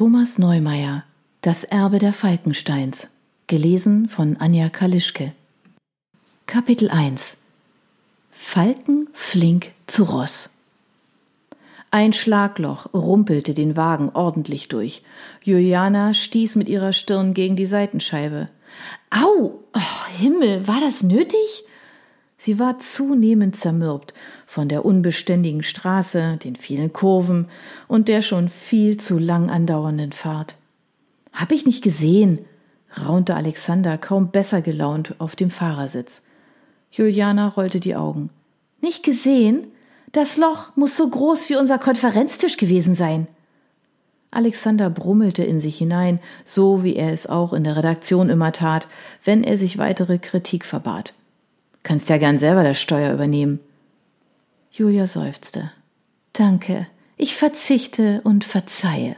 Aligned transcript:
Thomas 0.00 0.38
Neumeier 0.38 1.04
Das 1.42 1.62
Erbe 1.62 1.98
der 1.98 2.14
Falkensteins 2.14 3.10
Gelesen 3.48 4.08
von 4.08 4.38
Anja 4.38 4.70
Kalischke 4.70 5.34
Kapitel 6.46 6.88
1 6.88 7.36
Falken 8.32 9.10
flink 9.12 9.72
zu 9.86 10.04
Ross 10.04 10.48
ein 11.90 12.14
Schlagloch 12.14 12.94
rumpelte 12.94 13.52
den 13.52 13.76
Wagen 13.76 14.08
ordentlich 14.14 14.68
durch. 14.68 15.02
Juliana 15.42 16.14
stieß 16.14 16.56
mit 16.56 16.70
ihrer 16.70 16.94
Stirn 16.94 17.34
gegen 17.34 17.56
die 17.56 17.66
Seitenscheibe. 17.66 18.48
Au! 19.10 19.60
Oh, 19.74 20.18
Himmel, 20.18 20.66
war 20.66 20.80
das 20.80 21.02
nötig? 21.02 21.64
Sie 22.42 22.58
war 22.58 22.78
zunehmend 22.78 23.54
zermürbt 23.54 24.14
von 24.46 24.70
der 24.70 24.86
unbeständigen 24.86 25.62
Straße, 25.62 26.38
den 26.42 26.56
vielen 26.56 26.90
Kurven 26.90 27.48
und 27.86 28.08
der 28.08 28.22
schon 28.22 28.48
viel 28.48 28.96
zu 28.96 29.18
lang 29.18 29.50
andauernden 29.50 30.12
Fahrt. 30.12 30.56
Hab 31.34 31.52
ich 31.52 31.66
nicht 31.66 31.84
gesehen, 31.84 32.38
raunte 32.98 33.34
Alexander 33.34 33.98
kaum 33.98 34.30
besser 34.30 34.62
gelaunt 34.62 35.16
auf 35.18 35.36
dem 35.36 35.50
Fahrersitz. 35.50 36.28
Juliana 36.90 37.46
rollte 37.46 37.78
die 37.78 37.94
Augen. 37.94 38.30
Nicht 38.80 39.02
gesehen? 39.02 39.66
Das 40.12 40.38
Loch 40.38 40.74
muss 40.76 40.96
so 40.96 41.10
groß 41.10 41.50
wie 41.50 41.56
unser 41.56 41.78
Konferenztisch 41.78 42.56
gewesen 42.56 42.94
sein. 42.94 43.26
Alexander 44.30 44.88
brummelte 44.88 45.44
in 45.44 45.58
sich 45.58 45.76
hinein, 45.76 46.20
so 46.46 46.82
wie 46.84 46.96
er 46.96 47.12
es 47.12 47.26
auch 47.26 47.52
in 47.52 47.64
der 47.64 47.76
Redaktion 47.76 48.30
immer 48.30 48.52
tat, 48.52 48.88
wenn 49.24 49.44
er 49.44 49.58
sich 49.58 49.76
weitere 49.76 50.18
Kritik 50.18 50.64
verbat. 50.64 51.12
Kannst 51.82 52.08
ja 52.08 52.18
gern 52.18 52.38
selber 52.38 52.62
das 52.62 52.80
Steuer 52.80 53.12
übernehmen. 53.12 53.60
Julia 54.70 55.06
seufzte. 55.06 55.72
Danke, 56.32 56.86
ich 57.16 57.36
verzichte 57.36 58.20
und 58.24 58.44
verzeihe. 58.44 59.16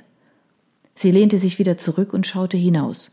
Sie 0.94 1.10
lehnte 1.10 1.38
sich 1.38 1.58
wieder 1.58 1.76
zurück 1.78 2.12
und 2.12 2.26
schaute 2.26 2.56
hinaus. 2.56 3.12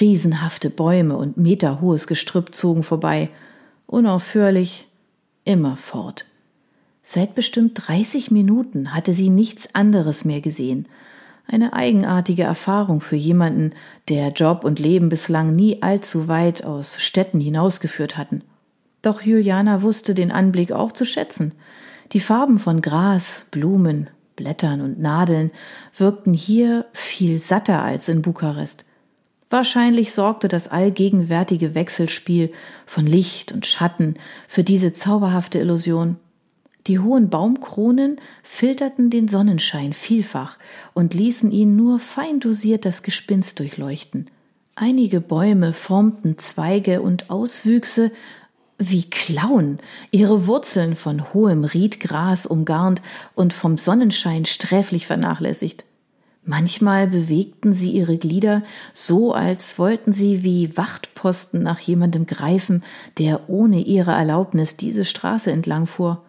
Riesenhafte 0.00 0.70
Bäume 0.70 1.16
und 1.16 1.36
meterhohes 1.36 2.06
Gestrüpp 2.06 2.54
zogen 2.54 2.82
vorbei, 2.82 3.30
unaufhörlich, 3.86 4.86
immer 5.44 5.76
fort. 5.76 6.26
Seit 7.02 7.34
bestimmt 7.34 7.82
30 7.86 8.30
Minuten 8.30 8.92
hatte 8.92 9.12
sie 9.12 9.30
nichts 9.30 9.74
anderes 9.74 10.24
mehr 10.24 10.40
gesehen. 10.40 10.88
Eine 11.46 11.72
eigenartige 11.72 12.42
Erfahrung 12.42 13.00
für 13.00 13.16
jemanden, 13.16 13.72
der 14.08 14.30
Job 14.30 14.64
und 14.64 14.80
Leben 14.80 15.08
bislang 15.08 15.52
nie 15.52 15.82
allzu 15.82 16.26
weit 16.26 16.64
aus 16.64 17.00
Städten 17.00 17.38
hinausgeführt 17.38 18.16
hatten. 18.16 18.42
Doch 19.06 19.22
Juliana 19.22 19.82
wusste 19.82 20.14
den 20.14 20.32
Anblick 20.32 20.72
auch 20.72 20.90
zu 20.90 21.04
schätzen. 21.04 21.52
Die 22.10 22.18
Farben 22.18 22.58
von 22.58 22.82
Gras, 22.82 23.46
Blumen, 23.52 24.10
Blättern 24.34 24.80
und 24.80 24.98
Nadeln 24.98 25.52
wirkten 25.96 26.34
hier 26.34 26.86
viel 26.92 27.38
satter 27.38 27.84
als 27.84 28.08
in 28.08 28.20
Bukarest. 28.20 28.84
Wahrscheinlich 29.48 30.12
sorgte 30.12 30.48
das 30.48 30.66
allgegenwärtige 30.66 31.76
Wechselspiel 31.76 32.52
von 32.84 33.06
Licht 33.06 33.52
und 33.52 33.64
Schatten 33.64 34.16
für 34.48 34.64
diese 34.64 34.92
zauberhafte 34.92 35.60
Illusion. 35.60 36.16
Die 36.88 36.98
hohen 36.98 37.30
Baumkronen 37.30 38.16
filterten 38.42 39.10
den 39.10 39.28
Sonnenschein 39.28 39.92
vielfach 39.92 40.58
und 40.94 41.14
ließen 41.14 41.52
ihn 41.52 41.76
nur 41.76 42.00
fein 42.00 42.40
dosiert 42.40 42.84
das 42.84 43.04
Gespinst 43.04 43.60
durchleuchten. 43.60 44.26
Einige 44.74 45.20
Bäume 45.20 45.72
formten 45.72 46.38
Zweige 46.38 47.02
und 47.02 47.30
Auswüchse 47.30 48.10
wie 48.78 49.08
Klauen, 49.08 49.78
ihre 50.10 50.46
Wurzeln 50.46 50.94
von 50.94 51.32
hohem 51.32 51.64
Riedgras 51.64 52.46
umgarnt 52.46 53.00
und 53.34 53.52
vom 53.52 53.78
Sonnenschein 53.78 54.44
sträflich 54.44 55.06
vernachlässigt. 55.06 55.84
Manchmal 56.44 57.08
bewegten 57.08 57.72
sie 57.72 57.90
ihre 57.90 58.18
Glieder 58.18 58.62
so, 58.92 59.32
als 59.32 59.80
wollten 59.80 60.12
sie 60.12 60.44
wie 60.44 60.76
Wachtposten 60.76 61.60
nach 61.60 61.80
jemandem 61.80 62.26
greifen, 62.26 62.84
der 63.18 63.50
ohne 63.50 63.80
ihre 63.80 64.12
Erlaubnis 64.12 64.76
diese 64.76 65.04
Straße 65.04 65.50
entlang 65.50 65.86
fuhr. 65.86 66.22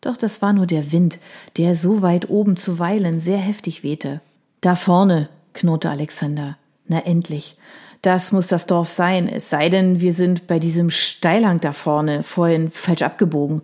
Doch 0.00 0.16
das 0.16 0.40
war 0.40 0.54
nur 0.54 0.66
der 0.66 0.92
Wind, 0.92 1.18
der 1.58 1.76
so 1.76 2.00
weit 2.00 2.30
oben 2.30 2.56
zuweilen 2.56 3.20
sehr 3.20 3.38
heftig 3.38 3.82
wehte. 3.82 4.22
Da 4.62 4.76
vorne, 4.76 5.28
knurrte 5.52 5.90
Alexander. 5.90 6.56
Na 6.88 7.00
endlich. 7.00 7.56
Das 8.02 8.32
muss 8.32 8.48
das 8.48 8.66
Dorf 8.66 8.88
sein, 8.88 9.28
es 9.28 9.48
sei 9.48 9.68
denn, 9.68 10.00
wir 10.00 10.12
sind 10.12 10.48
bei 10.48 10.58
diesem 10.58 10.90
Steilhang 10.90 11.60
da 11.60 11.70
vorne 11.70 12.24
vorhin 12.24 12.70
falsch 12.70 13.02
abgebogen. 13.02 13.62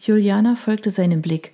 Juliana 0.00 0.54
folgte 0.54 0.90
seinem 0.90 1.22
Blick. 1.22 1.52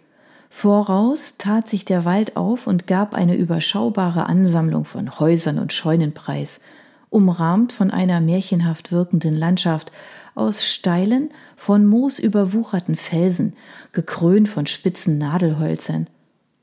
Voraus 0.50 1.36
tat 1.38 1.68
sich 1.68 1.86
der 1.86 2.04
Wald 2.04 2.36
auf 2.36 2.66
und 2.66 2.86
gab 2.86 3.14
eine 3.14 3.36
überschaubare 3.36 4.26
Ansammlung 4.26 4.84
von 4.84 5.18
Häusern 5.18 5.58
und 5.58 5.72
Scheunen 5.72 6.12
preis, 6.12 6.60
umrahmt 7.08 7.72
von 7.72 7.90
einer 7.90 8.20
märchenhaft 8.20 8.92
wirkenden 8.92 9.34
Landschaft 9.34 9.90
aus 10.34 10.66
steilen, 10.66 11.30
von 11.56 11.86
Moos 11.86 12.18
überwucherten 12.18 12.96
Felsen, 12.96 13.54
gekrönt 13.92 14.48
von 14.48 14.66
spitzen 14.66 15.16
Nadelhölzern. 15.16 16.06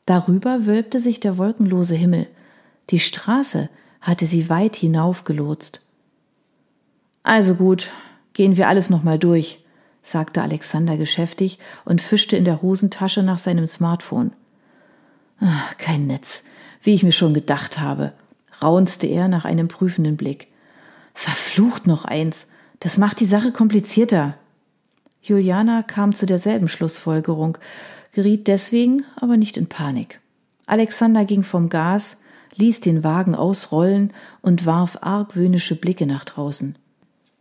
Darüber 0.06 0.68
wölbte 0.68 1.00
sich 1.00 1.19
der 1.19 1.40
wolkenlose 1.40 1.96
Himmel. 1.96 2.28
Die 2.91 3.00
Straße, 3.00 3.69
hatte 4.05 4.27
sie 4.27 4.49
weit 4.49 4.75
hinaufgelotst. 4.75 5.81
Also 7.23 7.55
gut, 7.55 7.91
gehen 8.33 8.55
wir 8.55 8.67
alles 8.67 8.91
nochmal 8.91 9.17
durch, 9.17 9.63
sagte 10.03 10.43
Alexander 10.43 10.95
geschäftig 10.95 11.57
und 11.85 12.01
fischte 12.01 12.38
in 12.38 12.45
der 12.45 12.61
Hosentasche 12.61 13.23
nach 13.23 13.39
seinem 13.39 13.66
Smartphone. 13.66 14.31
Ach, 15.39 15.75
kein 15.77 16.05
Netz, 16.05 16.43
wie 16.83 16.93
ich 16.93 17.01
mir 17.01 17.11
schon 17.11 17.33
gedacht 17.33 17.79
habe, 17.79 18.13
raunzte 18.61 19.07
er 19.07 19.27
nach 19.27 19.43
einem 19.43 19.67
prüfenden 19.67 20.17
Blick. 20.17 20.49
Verflucht 21.16 21.87
noch 21.87 22.05
eins, 22.05 22.51
das 22.81 22.99
macht 22.99 23.19
die 23.19 23.25
Sache 23.25 23.51
komplizierter. 23.51 24.35
Juliana 25.23 25.81
kam 25.81 26.13
zu 26.13 26.27
derselben 26.27 26.67
Schlussfolgerung, 26.67 27.57
geriet 28.11 28.47
deswegen 28.47 29.03
aber 29.16 29.35
nicht 29.35 29.57
in 29.57 29.67
Panik. 29.67 30.19
Alexander 30.67 31.25
ging 31.25 31.41
vom 31.41 31.69
Gas, 31.69 32.22
ließ 32.55 32.81
den 32.81 33.03
Wagen 33.03 33.35
ausrollen 33.35 34.13
und 34.41 34.66
warf 34.66 34.99
argwöhnische 35.01 35.75
Blicke 35.75 36.05
nach 36.05 36.25
draußen. 36.25 36.77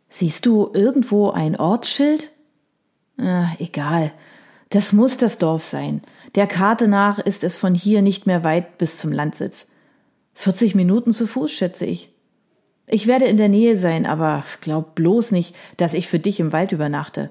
Siehst 0.08 0.46
du 0.46 0.70
irgendwo 0.72 1.30
ein 1.30 1.56
Ortsschild? 1.56 2.30
Ah, 3.18 3.48
egal. 3.58 4.12
Das 4.70 4.92
muss 4.92 5.16
das 5.16 5.38
Dorf 5.38 5.64
sein. 5.64 6.02
Der 6.34 6.46
Karte 6.46 6.88
nach 6.88 7.18
ist 7.18 7.44
es 7.44 7.56
von 7.56 7.74
hier 7.74 8.02
nicht 8.02 8.26
mehr 8.26 8.42
weit 8.44 8.78
bis 8.78 8.98
zum 8.98 9.12
Landsitz. 9.12 9.70
40 10.34 10.74
Minuten 10.74 11.12
zu 11.12 11.26
Fuß, 11.26 11.52
schätze 11.52 11.86
ich. 11.86 12.12
Ich 12.86 13.06
werde 13.06 13.24
in 13.26 13.36
der 13.36 13.48
Nähe 13.48 13.76
sein, 13.76 14.04
aber 14.04 14.44
glaub 14.60 14.94
bloß 14.94 15.32
nicht, 15.32 15.54
dass 15.76 15.94
ich 15.94 16.08
für 16.08 16.18
dich 16.18 16.40
im 16.40 16.52
Wald 16.52 16.72
übernachte. 16.72 17.30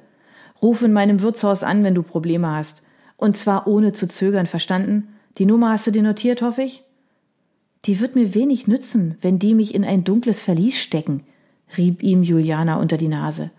Ruf 0.62 0.82
in 0.82 0.94
meinem 0.94 1.22
Wirtshaus 1.22 1.64
an, 1.64 1.84
wenn 1.84 1.96
du 1.96 2.02
Probleme 2.02 2.56
hast. 2.56 2.84
Und 3.18 3.38
zwar 3.38 3.68
ohne 3.68 3.92
zu 3.92 4.08
zögern, 4.08 4.48
verstanden? 4.48 5.10
Die 5.38 5.46
Nummer 5.46 5.72
hast 5.72 5.86
du 5.86 5.92
dir 5.92 6.04
notiert, 6.04 6.42
hoffe 6.42 6.64
ich? 6.64 6.84
Die 7.86 8.00
wird 8.00 8.16
mir 8.16 8.34
wenig 8.34 8.68
nützen, 8.68 9.18
wenn 9.22 9.40
die 9.40 9.54
mich 9.54 9.76
in 9.76 9.84
ein 9.84 10.06
dunkles 10.06 10.42
Verlies 10.42 10.80
stecken, 10.80 11.24
rieb 11.78 12.02
ihm 12.02 12.24
Juliana 12.24 12.78
unter 12.78 12.96
die 12.98 13.10
Nase. 13.10 13.52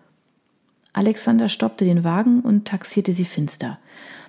Alexander 0.95 1.49
stoppte 1.49 1.85
den 1.85 2.05
Wagen 2.05 2.41
und 2.41 2.67
taxierte 2.67 3.13
sie 3.13 3.25
finster. 3.25 3.79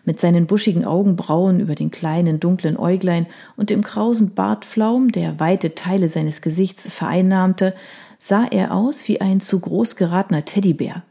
Mit 0.04 0.20
seinen 0.20 0.48
buschigen 0.48 0.84
Augenbrauen 0.84 1.60
über 1.60 1.76
den 1.76 1.92
kleinen 1.92 2.40
dunklen 2.40 2.78
Äuglein 2.78 3.28
und 3.56 3.70
dem 3.70 3.84
krausen 3.84 4.34
Bartflaum, 4.34 5.12
der 5.12 5.40
weite 5.40 5.76
Teile 5.76 6.10
seines 6.10 6.42
Gesichts 6.42 6.94
vereinnahmte, 6.94 7.74
sah 8.20 8.46
er 8.46 8.74
aus 8.74 9.08
wie 9.08 9.22
ein 9.22 9.40
zu 9.40 9.60
groß 9.60 9.96
geratener 9.96 10.44
Teddybär. 10.44 11.04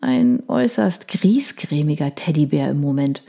Ein 0.00 0.42
äußerst 0.48 1.06
griesgrämiger 1.08 2.14
Teddybär 2.14 2.70
im 2.70 2.80
Moment. 2.80 3.22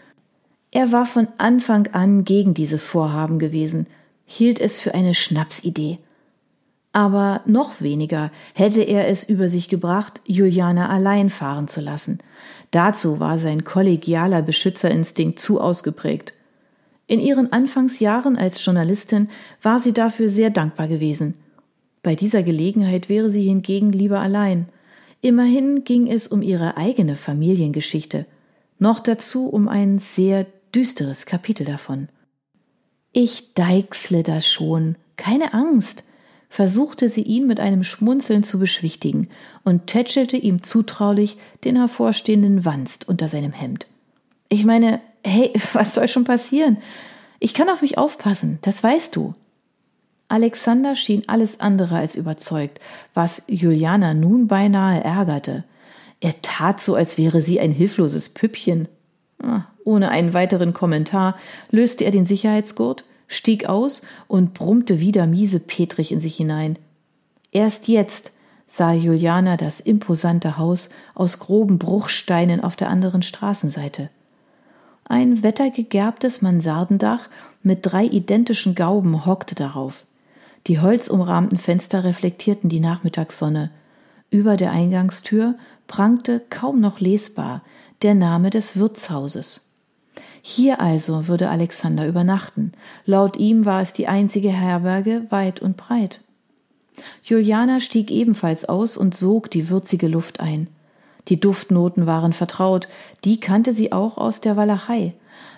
Er 0.72 0.92
war 0.92 1.06
von 1.06 1.28
Anfang 1.38 1.88
an 1.88 2.26
gegen 2.26 2.56
dieses 2.56 2.86
Vorhaben 2.86 3.38
gewesen– 3.38 3.86
hielt 4.26 4.60
es 4.60 4.80
für 4.80 4.94
eine 4.94 5.14
Schnapsidee. 5.14 6.00
Aber 6.92 7.42
noch 7.46 7.82
weniger 7.82 8.32
hätte 8.54 8.82
er 8.82 9.08
es 9.10 9.28
über 9.28 9.50
sich 9.50 9.68
gebracht, 9.68 10.22
Juliana 10.26 10.90
allein 10.90 11.30
fahren 11.30 11.68
zu 11.68 11.82
lassen. 11.82 12.20
Dazu 12.72 13.20
war 13.20 13.38
sein 13.38 13.66
kollegialer 13.66 14.42
Beschützerinstinkt 14.42 15.38
zu 15.38 15.60
ausgeprägt. 15.60 16.34
In 17.08 17.20
ihren 17.20 17.52
Anfangsjahren 17.52 18.38
als 18.38 18.64
Journalistin 18.64 19.30
war 19.62 19.80
sie 19.80 19.94
dafür 19.94 20.30
sehr 20.30 20.50
dankbar 20.50 20.88
gewesen. 20.88 21.36
Bei 22.02 22.16
dieser 22.16 22.44
Gelegenheit 22.44 23.10
wäre 23.10 23.30
sie 23.30 23.44
hingegen 23.44 23.92
lieber 23.92 24.20
allein. 24.20 24.70
Immerhin 25.22 25.84
ging 25.84 26.08
es 26.08 26.28
um 26.28 26.42
ihre 26.42 26.78
eigene 26.78 27.16
Familiengeschichte, 27.16 28.26
noch 28.80 29.00
dazu 29.00 29.50
um 29.50 29.68
ein 29.68 30.00
sehr 30.00 30.46
düsteres 30.74 31.26
Kapitel 31.26 31.66
davon. 31.66 32.10
Ich 33.18 33.54
deichsle 33.54 34.24
das 34.24 34.46
schon, 34.46 34.98
keine 35.16 35.54
Angst, 35.54 36.04
versuchte 36.50 37.08
sie 37.08 37.22
ihn 37.22 37.48
mit 37.48 37.62
einem 37.62 37.86
Schmunzeln 37.86 38.44
zu 38.44 38.60
beschwichtigen 38.60 39.30
und 39.64 39.88
tätschelte 39.88 40.36
ihm 40.36 40.64
zutraulich 40.64 41.38
den 41.64 41.78
hervorstehenden 41.78 42.66
Wanst 42.66 43.08
unter 43.08 43.30
seinem 43.30 43.54
Hemd. 43.54 43.88
Ich 44.50 44.66
meine, 44.66 45.00
hey, 45.24 45.54
was 45.74 45.96
soll 45.96 46.10
schon 46.10 46.26
passieren? 46.26 46.76
Ich 47.40 47.54
kann 47.54 47.70
auf 47.70 47.82
mich 47.82 47.98
aufpassen, 47.98 48.60
das 48.64 48.84
weißt 48.84 49.16
du. 49.16 49.34
Alexander 50.28 50.98
schien 50.98 51.24
alles 51.28 51.62
andere 51.62 51.96
als 51.96 52.18
überzeugt, 52.18 52.82
was 53.14 53.44
Juliana 53.48 54.14
nun 54.14 54.50
beinahe 54.50 55.02
ärgerte. 55.02 55.64
Er 56.20 56.42
tat 56.42 56.82
so, 56.82 56.96
als 56.96 57.18
wäre 57.18 57.42
sie 57.42 57.62
ein 57.62 57.72
hilfloses 57.72 58.28
Püppchen. 58.28 58.90
Ah, 59.42 59.64
ohne 59.84 60.10
einen 60.10 60.34
weiteren 60.34 60.74
Kommentar 60.74 61.36
löste 61.72 62.04
er 62.04 62.12
den 62.12 62.26
Sicherheitsgurt, 62.26 63.04
stieg 63.28 63.68
aus 63.68 64.02
und 64.28 64.54
brummte 64.54 65.00
wieder 65.00 65.28
miese 65.28 65.60
Petrich 65.60 66.12
in 66.12 66.20
sich 66.20 66.36
hinein. 66.36 66.78
Erst 67.52 67.88
jetzt 67.88 68.34
sah 68.68 68.94
Juliana 68.94 69.58
das 69.58 69.80
imposante 69.80 70.58
Haus 70.58 70.90
aus 71.14 71.40
groben 71.40 71.78
Bruchsteinen 71.78 72.64
auf 72.64 72.76
der 72.76 72.90
anderen 72.90 73.22
Straßenseite. 73.22 74.10
Ein 75.08 75.44
wettergegerbtes 75.44 76.42
Mansardendach 76.42 77.30
mit 77.62 77.80
drei 77.84 78.06
identischen 78.06 78.74
Gauben 78.74 79.26
hockte 79.26 79.54
darauf. 79.54 80.04
Die 80.68 80.80
holzumrahmten 80.80 81.60
Fenster 81.60 82.04
reflektierten 82.04 82.70
die 82.70 82.80
Nachmittagssonne. 82.80 83.70
Über 84.32 84.58
der 84.58 84.72
Eingangstür 84.72 85.56
prangte 85.86 86.42
kaum 86.50 86.82
noch 86.82 87.00
lesbar 87.00 87.62
der 88.02 88.16
Name 88.16 88.50
des 88.50 88.78
Wirtshauses. 88.78 89.62
Hier 90.42 90.80
also 90.80 91.28
würde 91.28 91.50
Alexander 91.50 92.08
übernachten. 92.08 92.74
Laut 93.06 93.38
ihm 93.38 93.66
war 93.66 93.82
es 93.82 93.94
die 93.94 94.08
einzige 94.08 94.50
Herberge 94.50 95.26
weit 95.30 95.60
und 95.60 95.76
breit. 95.76 96.22
Juliana 97.24 97.80
stieg 97.80 98.12
ebenfalls 98.12 98.66
aus 98.66 98.96
und 98.96 99.16
sog 99.16 99.50
die 99.50 99.70
würzige 99.70 100.08
Luft 100.08 100.40
ein. 100.40 100.68
Die 101.28 101.40
Duftnoten 101.40 102.06
waren 102.06 102.34
vertraut, 102.34 102.88
die 103.24 103.40
kannte 103.40 103.74
sie 103.74 103.92
auch 103.92 104.18
aus 104.18 104.42
der 104.42 104.56
Walachei. 104.56 105.14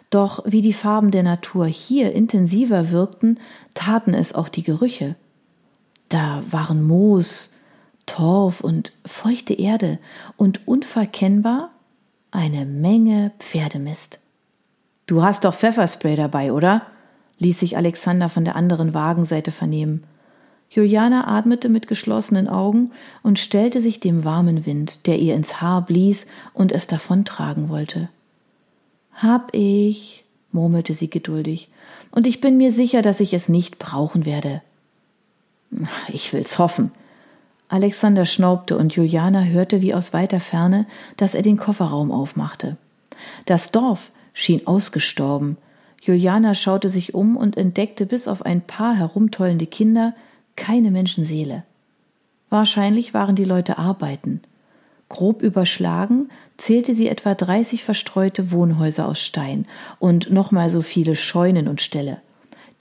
Doch 0.10 0.44
wie 0.45 0.62
die 0.62 0.74
Farben 0.74 1.12
der 1.12 1.24
Natur 1.24 1.66
hier 1.66 2.13
intensiver 2.13 2.92
wirkten, 2.92 3.39
taten 3.74 4.13
es 4.13 4.34
auch 4.34 4.48
die 4.48 4.63
Gerüche. 4.63 5.16
Da 6.07 6.42
waren 6.50 6.81
Moos, 6.88 7.51
Torf 8.06 8.62
und 8.62 8.94
feuchte 9.06 9.54
Erde 9.54 10.00
und 10.38 10.66
unverkennbar 10.66 11.72
eine 12.38 12.66
Menge 12.66 13.31
Pferdemist. 13.39 14.19
Du 15.07 15.24
hast 15.24 15.44
doch 15.44 15.56
Pfefferspray 15.56 16.16
dabei, 16.16 16.54
oder? 16.54 16.84
ließ 17.39 17.60
sich 17.60 17.78
Alexander 17.78 18.30
von 18.30 18.45
der 18.45 18.56
anderen 18.56 18.94
Wagenseite 18.94 19.51
vernehmen. 19.51 20.04
Juliana 20.69 21.28
atmete 21.28 21.68
mit 21.68 21.88
geschlossenen 21.88 22.48
Augen 22.48 22.92
und 23.24 23.39
stellte 23.39 23.81
sich 23.81 24.00
dem 24.00 24.24
warmen 24.24 24.66
Wind, 24.66 25.07
der 25.07 25.18
ihr 25.18 25.34
ins 25.34 25.62
Haar 25.62 25.84
blies 25.84 26.28
und 26.54 26.72
es 26.72 26.86
davontragen 26.86 27.69
wollte. 27.69 28.10
Hab 29.13 29.54
ich, 29.54 30.24
murmelte 30.51 30.94
sie 30.94 31.10
geduldig, 31.10 31.69
und 32.12 32.28
ich 32.28 32.39
bin 32.39 32.57
mir 32.57 32.72
sicher, 32.72 33.01
dass 33.01 33.19
ich 33.19 33.34
es 33.34 33.50
nicht 33.50 33.80
brauchen 33.80 34.25
werde. 34.25 34.62
Ich 36.10 36.34
will's 36.34 36.60
hoffen. 36.60 36.92
Alexander 37.69 38.25
schnaubte 38.25 38.77
und 38.77 38.95
Juliana 38.95 39.43
hörte 39.43 39.81
wie 39.81 39.93
aus 39.93 40.13
weiter 40.13 40.39
Ferne, 40.39 40.85
dass 41.17 41.35
er 41.35 41.41
den 41.41 41.57
Kofferraum 41.57 42.11
aufmachte. 42.11 42.77
Das 43.45 43.71
Dorf 43.71 44.11
schien 44.33 44.65
ausgestorben. 44.65 45.57
Juliana 46.01 46.53
schaute 46.55 46.89
sich 46.89 47.13
um 47.13 47.35
und 47.35 47.57
entdeckte 47.57 48.05
bis 48.05 48.27
auf 48.27 48.45
ein 48.45 48.61
paar 48.61 48.95
herumtollende 48.95 49.65
Kinder 49.65 50.13
keine 50.55 50.91
Menschenseele. 50.91 51.63
Wahrscheinlich 52.49 53.13
waren 53.13 53.35
die 53.35 53.43
Leute 53.43 53.77
arbeiten. 53.77 54.41
Grob 55.09 55.41
überschlagen 55.41 56.29
zählte 56.57 56.93
sie 56.93 57.07
etwa 57.07 57.33
30 57.33 57.83
verstreute 57.83 58.51
Wohnhäuser 58.51 59.07
aus 59.07 59.21
Stein 59.21 59.65
und 59.99 60.31
nochmal 60.31 60.69
so 60.69 60.81
viele 60.81 61.15
Scheunen 61.15 61.67
und 61.67 61.81
Ställe. 61.81 62.21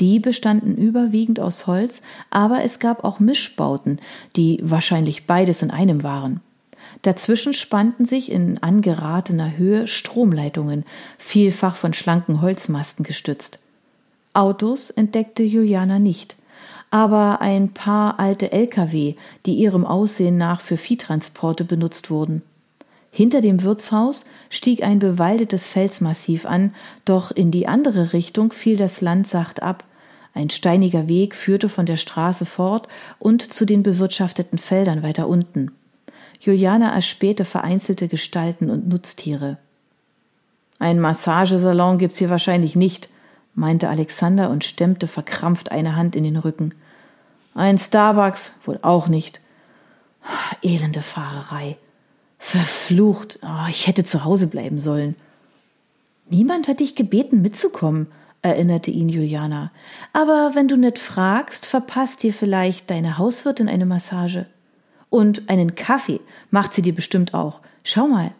Die 0.00 0.20
bestanden 0.20 0.76
überwiegend 0.76 1.40
aus 1.40 1.66
Holz, 1.66 2.02
aber 2.30 2.62
es 2.64 2.78
gab 2.78 3.04
auch 3.04 3.18
Mischbauten, 3.18 3.98
die 4.36 4.58
wahrscheinlich 4.62 5.26
beides 5.26 5.62
in 5.62 5.70
einem 5.70 6.02
waren. 6.02 6.40
Dazwischen 7.02 7.54
spannten 7.54 8.04
sich 8.04 8.30
in 8.30 8.62
angeratener 8.62 9.56
Höhe 9.56 9.86
Stromleitungen, 9.86 10.84
vielfach 11.18 11.76
von 11.76 11.92
schlanken 11.92 12.42
Holzmasten 12.42 13.04
gestützt. 13.04 13.58
Autos 14.34 14.90
entdeckte 14.90 15.42
Juliana 15.42 15.98
nicht 15.98 16.36
aber 16.90 17.40
ein 17.40 17.72
paar 17.72 18.18
alte 18.18 18.52
Lkw, 18.52 19.16
die 19.44 19.54
ihrem 19.54 19.84
Aussehen 19.84 20.36
nach 20.36 20.60
für 20.60 20.76
Viehtransporte 20.76 21.64
benutzt 21.64 22.10
wurden. 22.10 22.42
Hinter 23.16 23.40
dem 23.40 23.62
Wirtshaus 23.62 24.26
stieg 24.50 24.82
ein 24.82 24.98
bewaldetes 24.98 25.68
Felsmassiv 25.68 26.44
an, 26.44 26.74
doch 27.06 27.30
in 27.30 27.50
die 27.50 27.66
andere 27.66 28.12
Richtung 28.12 28.52
fiel 28.52 28.76
das 28.76 29.00
Land 29.00 29.26
sacht 29.26 29.62
ab. 29.62 29.84
Ein 30.34 30.50
steiniger 30.50 31.08
Weg 31.08 31.34
führte 31.34 31.70
von 31.70 31.86
der 31.86 31.96
Straße 31.96 32.44
fort 32.44 32.88
und 33.18 33.40
zu 33.40 33.64
den 33.64 33.82
bewirtschafteten 33.82 34.58
Feldern 34.58 35.02
weiter 35.02 35.28
unten. 35.28 35.72
Juliana 36.40 36.94
erspähte 36.94 37.46
vereinzelte 37.46 38.06
Gestalten 38.06 38.68
und 38.68 38.86
Nutztiere. 38.86 39.56
Ein 40.78 41.00
Massagesalon 41.00 41.96
gibt's 41.96 42.18
hier 42.18 42.28
wahrscheinlich 42.28 42.76
nicht, 42.76 43.08
meinte 43.54 43.88
Alexander 43.88 44.50
und 44.50 44.62
stemmte 44.62 45.06
verkrampft 45.06 45.72
eine 45.72 45.96
Hand 45.96 46.16
in 46.16 46.24
den 46.24 46.36
Rücken. 46.36 46.74
Ein 47.54 47.78
Starbucks 47.78 48.52
wohl 48.66 48.78
auch 48.82 49.08
nicht. 49.08 49.40
Elende 50.60 51.00
Fahrerei. 51.00 51.78
Verflucht. 52.38 53.38
Oh, 53.42 53.68
ich 53.68 53.86
hätte 53.86 54.04
zu 54.04 54.24
Hause 54.24 54.46
bleiben 54.46 54.78
sollen. 54.78 55.16
Niemand 56.28 56.68
hat 56.68 56.80
dich 56.80 56.94
gebeten, 56.94 57.40
mitzukommen, 57.42 58.08
erinnerte 58.42 58.90
ihn 58.90 59.08
Juliana. 59.08 59.70
Aber 60.12 60.52
wenn 60.54 60.68
du 60.68 60.76
nicht 60.76 60.98
fragst, 60.98 61.66
verpasst 61.66 62.22
dir 62.22 62.32
vielleicht 62.32 62.90
deine 62.90 63.18
Hauswirtin 63.18 63.68
eine 63.68 63.86
Massage. 63.86 64.46
Und 65.08 65.48
einen 65.48 65.74
Kaffee 65.74 66.20
macht 66.50 66.74
sie 66.74 66.82
dir 66.82 66.94
bestimmt 66.94 67.34
auch. 67.34 67.60
Schau 67.84 68.08
mal. 68.08 68.32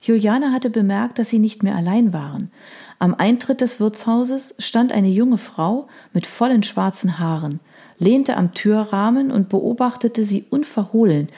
Juliana 0.00 0.50
hatte 0.50 0.68
bemerkt, 0.68 1.18
dass 1.18 1.28
sie 1.28 1.38
nicht 1.38 1.62
mehr 1.62 1.76
allein 1.76 2.12
waren. 2.12 2.50
Am 2.98 3.14
Eintritt 3.14 3.60
des 3.60 3.78
Wirtshauses 3.78 4.54
stand 4.58 4.92
eine 4.92 5.08
junge 5.08 5.38
Frau 5.38 5.86
mit 6.12 6.26
vollen 6.26 6.64
schwarzen 6.64 7.20
Haaren, 7.20 7.60
lehnte 7.98 8.36
am 8.36 8.52
Türrahmen 8.52 9.30
und 9.30 9.48
beobachtete 9.48 10.24
sie 10.24 10.44
unverhohlen, 10.50 11.28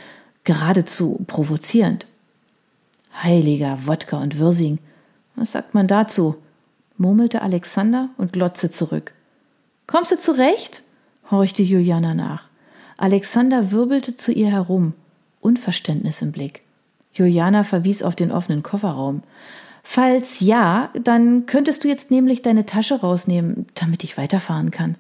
geradezu 0.44 1.24
provozierend. 1.26 2.06
Heiliger 3.22 3.86
Wodka 3.86 4.18
und 4.18 4.38
Wirsing, 4.38 4.78
was 5.36 5.52
sagt 5.52 5.74
man 5.74 5.88
dazu? 5.88 6.36
murmelte 6.96 7.42
Alexander 7.42 8.10
und 8.16 8.32
glotzte 8.32 8.70
zurück. 8.70 9.12
Kommst 9.86 10.12
du 10.12 10.18
zurecht? 10.18 10.82
horchte 11.30 11.62
Juliana 11.62 12.14
nach. 12.14 12.48
Alexander 12.96 13.72
wirbelte 13.72 14.14
zu 14.14 14.32
ihr 14.32 14.50
herum, 14.50 14.92
Unverständnis 15.40 16.22
im 16.22 16.32
Blick. 16.32 16.62
Juliana 17.12 17.64
verwies 17.64 18.02
auf 18.02 18.14
den 18.14 18.30
offenen 18.30 18.62
Kofferraum. 18.62 19.22
Falls 19.82 20.40
ja, 20.40 20.90
dann 20.94 21.46
könntest 21.46 21.84
du 21.84 21.88
jetzt 21.88 22.10
nämlich 22.10 22.42
deine 22.42 22.66
Tasche 22.66 23.00
rausnehmen, 23.00 23.66
damit 23.74 24.04
ich 24.04 24.16
weiterfahren 24.16 24.70
kann. 24.70 24.96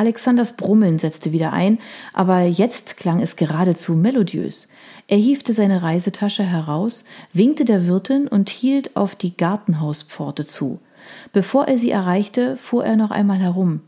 Alexanders 0.00 0.56
Brummeln 0.56 0.98
setzte 0.98 1.30
wieder 1.30 1.52
ein, 1.52 1.78
aber 2.14 2.40
jetzt 2.40 2.96
klang 2.96 3.20
es 3.20 3.36
geradezu 3.36 3.92
melodiös. 3.92 4.66
Er 5.08 5.18
hiefte 5.18 5.52
seine 5.52 5.82
Reisetasche 5.82 6.42
heraus, 6.42 7.04
winkte 7.34 7.66
der 7.66 7.86
Wirtin 7.86 8.26
und 8.26 8.48
hielt 8.48 8.96
auf 8.96 9.14
die 9.14 9.36
Gartenhauspforte 9.36 10.46
zu. 10.46 10.78
Bevor 11.34 11.68
er 11.68 11.76
sie 11.76 11.90
erreichte, 11.90 12.56
fuhr 12.56 12.82
er 12.82 12.96
noch 12.96 13.10
einmal 13.10 13.36
herum. 13.36 13.82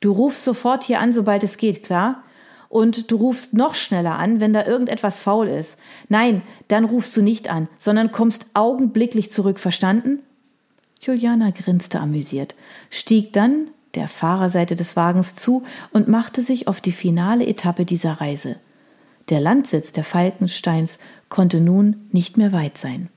Du 0.00 0.12
rufst 0.12 0.44
sofort 0.44 0.84
hier 0.84 1.00
an, 1.00 1.14
sobald 1.14 1.42
es 1.42 1.56
geht, 1.56 1.82
klar? 1.84 2.22
und 2.68 3.10
du 3.10 3.16
rufst 3.16 3.54
noch 3.54 3.74
schneller 3.74 4.18
an, 4.18 4.38
wenn 4.40 4.52
da 4.52 4.64
irgendetwas 4.64 5.22
faul 5.22 5.48
ist. 5.48 5.80
Nein, 6.08 6.42
dann 6.68 6.84
rufst 6.84 7.16
du 7.16 7.22
nicht 7.22 7.50
an, 7.50 7.68
sondern 7.78 8.12
kommst 8.12 8.46
augenblicklich 8.54 9.32
zurück, 9.32 9.58
verstanden? 9.58 10.20
Juliana 11.00 11.50
grinste 11.50 11.98
amüsiert, 11.98 12.54
stieg 12.90 13.32
dann 13.32 13.70
der 13.94 14.08
Fahrerseite 14.08 14.76
des 14.76 14.96
Wagens 14.96 15.34
zu 15.34 15.64
und 15.92 16.08
machte 16.08 16.42
sich 16.42 16.68
auf 16.68 16.80
die 16.80 16.92
finale 16.92 17.46
Etappe 17.46 17.84
dieser 17.84 18.20
Reise. 18.20 18.56
Der 19.28 19.40
Landsitz 19.40 19.92
der 19.92 20.04
Falkensteins 20.04 20.98
konnte 21.28 21.60
nun 21.60 22.08
nicht 22.10 22.36
mehr 22.36 22.52
weit 22.52 22.78
sein. 22.78 23.08